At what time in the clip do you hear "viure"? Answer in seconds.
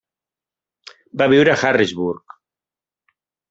1.35-1.55